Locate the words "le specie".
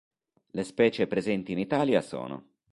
0.53-1.05